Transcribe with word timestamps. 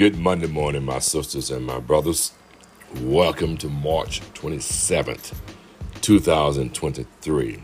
Good 0.00 0.16
Monday 0.16 0.46
morning, 0.46 0.86
my 0.86 0.98
sisters 0.98 1.50
and 1.50 1.66
my 1.66 1.78
brothers. 1.78 2.32
Welcome 3.02 3.58
to 3.58 3.68
March 3.68 4.22
27th, 4.32 5.36
2023. 6.00 7.62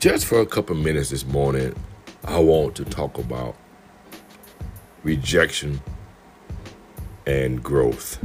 Just 0.00 0.26
for 0.26 0.40
a 0.40 0.46
couple 0.46 0.74
minutes 0.74 1.10
this 1.10 1.24
morning, 1.24 1.76
I 2.24 2.40
want 2.40 2.74
to 2.74 2.84
talk 2.84 3.18
about 3.18 3.54
rejection 5.04 5.80
and 7.24 7.62
growth. 7.62 8.18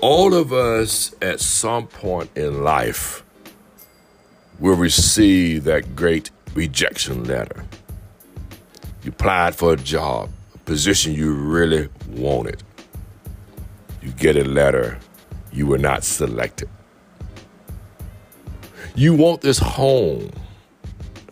All 0.00 0.34
of 0.34 0.52
us 0.52 1.14
at 1.22 1.38
some 1.38 1.86
point 1.86 2.30
in 2.34 2.64
life 2.64 3.22
will 4.58 4.74
receive 4.74 5.62
that 5.62 5.94
great 5.94 6.32
rejection 6.52 7.22
letter. 7.22 7.64
You 9.04 9.10
applied 9.10 9.54
for 9.54 9.74
a 9.74 9.76
job 9.76 10.30
position 10.64 11.14
you 11.14 11.32
really 11.32 11.88
wanted. 12.10 12.62
You 14.02 14.10
get 14.12 14.36
a 14.36 14.44
letter, 14.44 14.98
you 15.52 15.66
were 15.66 15.78
not 15.78 16.04
selected. 16.04 16.68
You 18.94 19.14
want 19.14 19.40
this 19.40 19.58
home, 19.58 20.30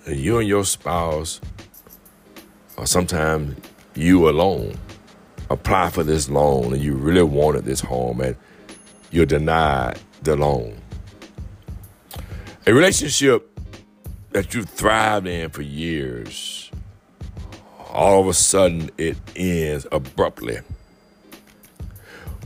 and 0.07 0.17
you 0.17 0.39
and 0.39 0.49
your 0.49 0.65
spouse, 0.65 1.41
or 2.77 2.87
sometimes 2.87 3.57
you 3.95 4.29
alone, 4.29 4.77
apply 5.51 5.91
for 5.91 6.03
this 6.03 6.29
loan 6.29 6.73
and 6.73 6.83
you 6.83 6.95
really 6.95 7.23
wanted 7.23 7.65
this 7.65 7.81
home 7.81 8.21
and 8.21 8.37
you're 9.11 9.27
denied 9.27 9.99
the 10.23 10.35
loan. 10.35 10.77
A 12.67 12.73
relationship 12.73 13.49
that 14.31 14.55
you've 14.55 14.69
thrived 14.69 15.27
in 15.27 15.51
for 15.51 15.63
years 15.63 16.62
all 17.93 18.21
of 18.21 18.27
a 18.27 18.35
sudden 18.35 18.91
it 18.97 19.17
ends 19.37 19.87
abruptly. 19.93 20.59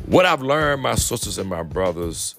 What 0.07 0.27
I've 0.27 0.43
learned, 0.43 0.83
my 0.83 0.97
sisters 0.97 1.39
and 1.39 1.49
my 1.49 1.63
brothers, 1.63 2.35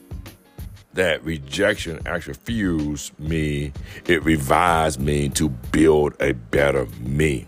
that 0.93 1.23
rejection 1.23 1.99
actually 2.05 2.33
fuels 2.33 3.11
me, 3.17 3.71
it 4.05 4.23
revives 4.23 4.99
me 4.99 5.29
to 5.29 5.49
build 5.49 6.13
a 6.19 6.33
better 6.33 6.85
me. 6.99 7.47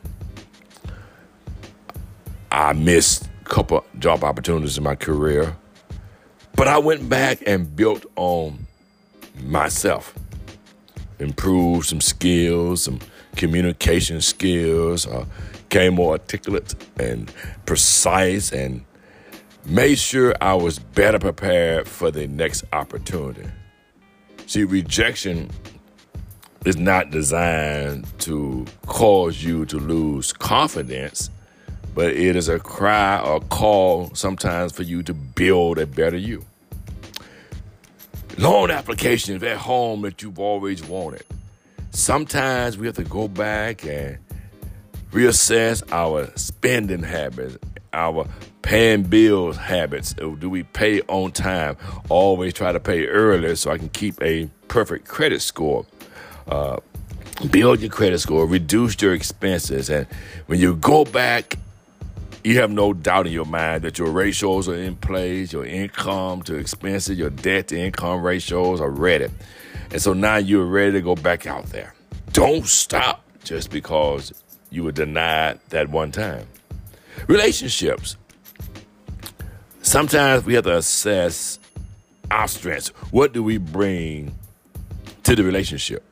I 2.52 2.74
missed 2.74 3.30
a 3.42 3.50
couple 3.50 3.86
job 3.98 4.24
opportunities 4.24 4.78
in 4.78 4.84
my 4.84 4.96
career, 4.96 5.56
but 6.56 6.68
I 6.68 6.78
went 6.78 7.10
back 7.10 7.44
and 7.46 7.76
built 7.76 8.06
on 8.16 8.68
myself, 9.44 10.14
improved 11.20 11.88
some 11.88 12.02
skills, 12.02 12.84
some 12.84 13.00
communication 13.40 14.20
skills, 14.20 15.08
uh, 15.08 15.26
became 15.70 15.96
more 15.96 16.12
articulate 16.12 16.76
and 17.00 17.34
precise, 17.66 18.52
and 18.52 18.84
made 19.66 19.98
sure 19.98 20.36
I 20.42 20.56
was 20.56 20.78
better 20.78 21.20
prepared 21.20 21.88
for 21.88 22.12
the 22.12 22.28
next 22.28 22.66
opportunity. 22.74 23.50
See, 24.46 24.66
rejection 24.66 25.50
is 26.66 26.76
not 26.76 27.12
designed 27.12 28.08
to 28.20 28.66
cause 28.88 29.42
you 29.42 29.66
to 29.68 29.80
lose 29.80 30.34
confidence, 30.34 31.30
but 31.96 32.08
it 32.08 32.36
is 32.36 32.50
a 32.50 32.60
cry 32.60 33.22
or 33.22 33.40
call 33.40 34.14
sometimes 34.16 34.74
for 34.74 34.84
you 34.84 35.02
to 35.04 35.14
build 35.14 35.80
a 35.80 35.88
better 35.88 36.18
you. 36.18 36.44
Loan 38.38 38.70
applications 38.70 39.42
at 39.44 39.58
home 39.58 40.02
that 40.02 40.22
you've 40.22 40.40
always 40.40 40.84
wanted 40.84 41.24
sometimes 41.92 42.78
we 42.78 42.86
have 42.86 42.96
to 42.96 43.04
go 43.04 43.28
back 43.28 43.86
and 43.86 44.18
reassess 45.12 45.84
our 45.92 46.30
spending 46.36 47.04
habits, 47.04 47.58
our 47.94 48.28
paying 48.62 49.04
bills 49.04 49.58
habits. 49.58 50.14
Do 50.14 50.50
we 50.50 50.64
pay 50.64 51.02
on 51.02 51.32
time? 51.32 51.78
Always 52.10 52.54
try 52.54 52.72
to 52.72 52.80
pay 52.80 53.08
early 53.08 53.56
so 53.56 53.72
I 53.72 53.78
can 53.78 53.90
keep 53.90 54.22
a 54.22 54.50
perfect 54.68 55.08
credit 55.08 55.42
score. 55.42 55.86
Uh, 56.48 56.78
build 57.50 57.80
your 57.80 57.90
credit 57.90 58.20
score, 58.20 58.46
reduce 58.46 59.02
your 59.02 59.14
expenses, 59.14 59.90
and 59.90 60.08
when 60.48 60.60
you 60.60 60.76
go 60.76 61.06
back, 61.06 61.58
you 62.44 62.60
have 62.60 62.72
no 62.72 62.94
doubt 62.94 63.28
in 63.28 63.34
your 63.34 63.46
mind 63.46 63.84
that 63.84 63.98
your 63.98 64.10
ratios 64.12 64.68
are 64.68 64.76
in 64.76 64.96
place, 64.96 65.52
your 65.54 65.66
income 65.66 66.42
to 66.44 66.56
expenses, 66.56 67.18
your 67.18 67.30
debt 67.30 67.68
to 67.68 67.80
income 67.80 68.22
ratios 68.22 68.80
are 68.82 68.90
ready. 68.90 69.28
And 69.92 70.02
so 70.02 70.14
now 70.14 70.38
you're 70.38 70.66
ready 70.66 70.92
to 70.94 71.02
go 71.02 71.16
back 71.16 71.48
out 71.48 71.66
there. 71.68 71.94
Don't 72.32 72.66
stop 72.66 73.24
just 73.44 73.72
because 73.72 74.34
you 74.70 74.84
were 74.84 74.92
denied 74.92 75.60
that 75.70 75.90
one 75.90 76.12
time. 76.12 76.46
Relationships. 77.28 78.16
Sometimes 79.82 80.46
we 80.46 80.54
have 80.54 80.66
to 80.66 80.78
assess 80.78 81.60
our 82.30 82.48
strengths. 82.48 82.90
What 83.12 83.34
do 83.34 83.42
we 83.42 83.58
bring 83.58 84.36
to 85.24 85.36
the 85.36 85.44
relationship? 85.44 86.04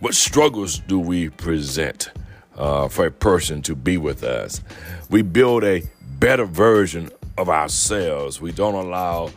What 0.00 0.14
struggles 0.14 0.78
do 0.78 0.98
we 0.98 1.28
present 1.28 2.10
uh, 2.56 2.88
for 2.88 3.06
a 3.06 3.10
person 3.10 3.62
to 3.62 3.76
be 3.76 3.98
with 3.98 4.24
us? 4.24 4.62
We 5.10 5.22
build 5.22 5.64
a 5.64 5.82
better 6.18 6.46
version 6.46 7.10
of 7.36 7.48
ourselves. 7.48 8.40
We 8.40 8.52
don't 8.52 8.74
allow 8.74 9.30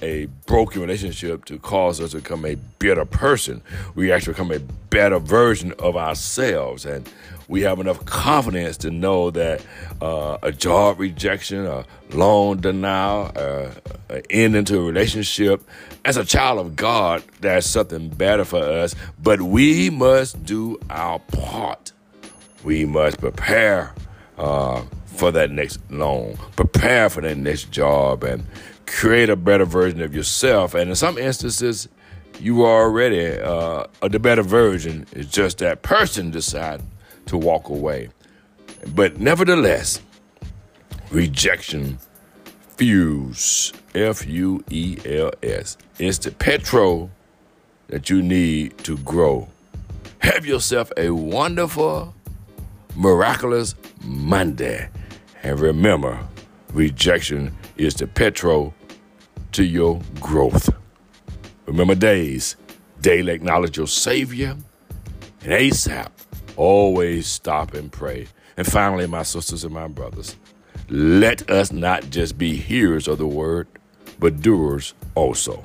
a 0.00 0.26
broken 0.46 0.80
relationship 0.80 1.44
to 1.46 1.58
cause 1.58 2.00
us 2.00 2.12
to 2.12 2.18
become 2.18 2.44
a 2.44 2.54
better 2.78 3.04
person. 3.04 3.62
We 3.94 4.10
actually 4.10 4.34
become 4.34 4.52
a 4.52 4.58
better 4.58 5.18
version 5.18 5.72
of 5.78 5.96
ourselves. 5.96 6.84
And 6.86 7.08
we 7.48 7.62
have 7.62 7.80
enough 7.80 8.04
confidence 8.04 8.76
to 8.78 8.90
know 8.90 9.30
that 9.30 9.64
uh, 10.00 10.38
a 10.42 10.52
job 10.52 10.98
rejection, 10.98 11.66
a 11.66 11.84
loan 12.10 12.60
denial, 12.60 13.32
uh, 13.36 13.70
an 14.08 14.22
end 14.30 14.56
into 14.56 14.78
a 14.78 14.82
relationship, 14.82 15.62
as 16.04 16.16
a 16.16 16.24
child 16.24 16.58
of 16.58 16.76
God, 16.76 17.22
there's 17.40 17.66
something 17.66 18.08
better 18.08 18.44
for 18.44 18.62
us. 18.62 18.94
But 19.22 19.42
we 19.42 19.90
must 19.90 20.44
do 20.44 20.80
our 20.90 21.18
part. 21.18 21.92
We 22.64 22.84
must 22.84 23.18
prepare 23.18 23.94
uh, 24.38 24.82
for 25.06 25.30
that 25.32 25.50
next 25.50 25.80
loan, 25.90 26.36
prepare 26.56 27.08
for 27.10 27.20
that 27.20 27.36
next 27.36 27.70
job, 27.70 28.24
and 28.24 28.46
create 28.86 29.30
a 29.30 29.36
better 29.36 29.64
version 29.64 30.02
of 30.02 30.14
yourself. 30.14 30.74
And 30.74 30.90
in 30.90 30.96
some 30.96 31.18
instances, 31.18 31.88
you 32.40 32.62
are 32.62 32.82
already 32.82 33.38
uh, 33.38 33.86
the 34.00 34.18
better 34.18 34.42
version. 34.42 35.06
It's 35.12 35.30
just 35.30 35.58
that 35.58 35.82
person 35.82 36.30
decide 36.30 36.82
to 37.26 37.36
walk 37.36 37.68
away. 37.68 38.08
But 38.94 39.20
nevertheless, 39.20 40.00
rejection 41.10 41.98
fuels 42.76 43.72
F 43.94 44.26
U 44.26 44.64
E 44.70 44.98
L 45.04 45.30
S. 45.42 45.76
It's 45.98 46.18
the 46.18 46.32
petrol 46.32 47.10
that 47.88 48.10
you 48.10 48.22
need 48.22 48.78
to 48.78 48.96
grow. 48.98 49.48
Have 50.20 50.46
yourself 50.46 50.90
a 50.96 51.10
wonderful, 51.10 52.14
miraculous 52.96 53.74
Monday. 54.04 54.88
And 55.42 55.58
remember, 55.58 56.18
rejection 56.72 57.56
is 57.76 57.94
the 57.94 58.06
petrol 58.06 58.74
to 59.52 59.64
your 59.64 60.00
growth. 60.20 60.70
Remember 61.66 61.94
days, 61.94 62.56
daily 63.00 63.32
acknowledge 63.32 63.76
your 63.76 63.86
Savior, 63.86 64.56
and 65.42 65.52
ASAP, 65.52 66.10
always 66.56 67.26
stop 67.26 67.74
and 67.74 67.90
pray. 67.90 68.26
And 68.56 68.66
finally, 68.66 69.06
my 69.06 69.22
sisters 69.22 69.64
and 69.64 69.72
my 69.72 69.88
brothers, 69.88 70.36
let 70.88 71.48
us 71.50 71.72
not 71.72 72.10
just 72.10 72.36
be 72.38 72.56
hearers 72.56 73.08
of 73.08 73.18
the 73.18 73.26
word, 73.26 73.66
but 74.18 74.40
doers 74.40 74.94
also. 75.14 75.64